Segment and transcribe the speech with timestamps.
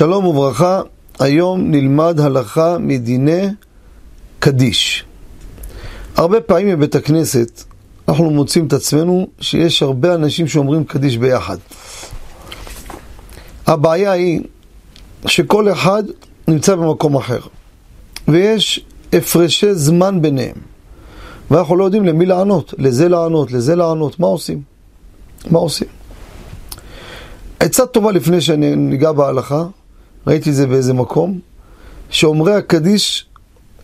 [0.00, 0.80] שלום וברכה,
[1.18, 3.46] היום נלמד הלכה מדיני
[4.38, 5.04] קדיש.
[6.16, 7.64] הרבה פעמים בבית הכנסת
[8.08, 11.56] אנחנו מוצאים את עצמנו שיש הרבה אנשים שאומרים קדיש ביחד.
[13.66, 14.40] הבעיה היא
[15.26, 16.02] שכל אחד
[16.48, 17.40] נמצא במקום אחר,
[18.28, 20.56] ויש הפרשי זמן ביניהם,
[21.50, 24.62] ואנחנו לא יודעים למי לענות, לזה לענות, לזה לענות, מה עושים?
[25.50, 25.88] מה עושים?
[27.60, 29.64] עצה טובה לפני שאני ניגע בהלכה,
[30.26, 31.38] ראיתי את זה באיזה מקום,
[32.10, 33.26] שאומרי הקדיש,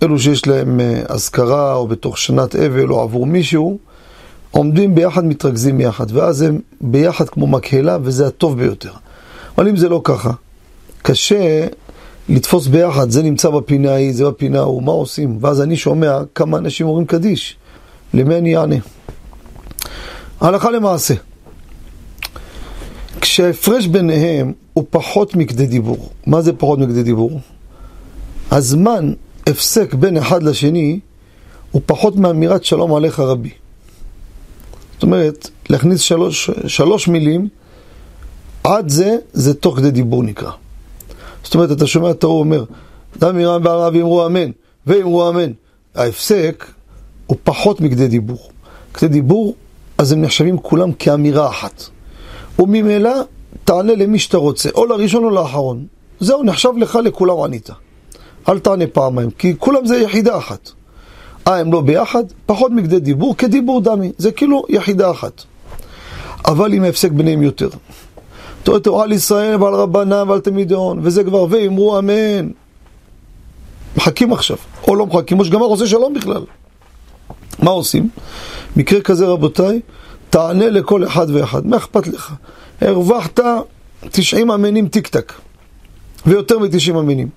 [0.02, 3.78] אלו שיש להם אזכרה או בתוך שנת אבל או עבור מישהו,
[4.50, 8.92] עומדים ביחד, מתרכזים יחד, ואז הם ביחד כמו מקהלה, וזה הטוב ביותר.
[9.58, 10.30] אבל אם זה לא ככה,
[11.02, 11.66] קשה
[12.28, 15.38] לתפוס ביחד, זה נמצא בפינה ההיא, זה בפינה ההוא, מה עושים?
[15.41, 17.56] ואז אני שומע כמה אנשים אומרים קדיש,
[18.14, 18.77] למי אני אענה?
[20.41, 21.14] הלכה למעשה.
[23.20, 26.11] כשההפרש ביניהם הוא פחות מכדי דיבור.
[26.27, 27.41] מה זה פחות מכדי דיבור?
[28.51, 29.12] הזמן
[29.47, 31.00] הפסק בין אחד לשני
[31.70, 33.50] הוא פחות מאמירת שלום עליך רבי.
[34.92, 37.48] זאת אומרת, להכניס שלוש, שלוש מילים,
[38.64, 40.51] עד זה, זה תוך כדי דיבור נקרא.
[41.45, 42.64] זאת אומרת, אתה שומע את ההוא אומר,
[43.19, 44.51] דם ירם בערב אמרו אמן,
[44.86, 45.53] ואמרו אמן.
[45.95, 46.64] ההפסק
[47.27, 48.51] הוא פחות מכדי דיבור.
[48.95, 49.55] כדי דיבור,
[49.98, 51.83] אז הם נחשבים כולם כאמירה אחת.
[52.58, 53.10] וממילא
[53.64, 55.86] תענה למי שאתה רוצה, או לראשון או לאחרון.
[56.20, 57.70] זהו, נחשב לך לכולם ענית.
[58.48, 60.70] אל תענה פעמיים, כי כולם זה יחידה אחת.
[61.48, 62.24] אה, הם לא ביחד?
[62.46, 64.12] פחות מכדי דיבור, כדיבור דמי.
[64.18, 65.42] זה כאילו יחידה אחת.
[66.46, 67.68] אבל אם ההפסק ביניהם יותר.
[68.62, 72.48] תורה תורה על ישראל ועל רבנם ועל תלמידי הון, וזה כבר, ואמרו אמן.
[73.96, 74.56] מחכים עכשיו,
[74.88, 76.42] או לא מחכים, או שגמר עושה שלום בכלל.
[77.58, 78.08] מה עושים?
[78.77, 79.80] מקרה כזה רבותיי,
[80.30, 82.34] תענה לכל אחד ואחד, מה אכפת לך?
[82.80, 83.41] הרווחת
[84.10, 85.33] 90 אמינים טיק טק,
[86.27, 87.28] ויותר מ-90 אמינים.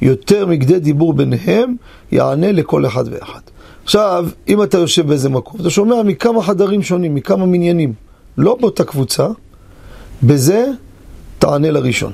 [0.00, 1.76] יותר מכדי דיבור ביניהם,
[2.12, 3.40] יענה לכל אחד ואחד.
[3.84, 7.92] עכשיו, אם אתה יושב באיזה מקום, אתה שומע מכמה חדרים שונים, מכמה מניינים,
[8.38, 9.28] לא באותה קבוצה,
[10.22, 10.66] בזה
[11.38, 12.12] תענה לראשון.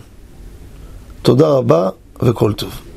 [1.23, 1.89] תודה רבה
[2.23, 2.90] וכל טוב.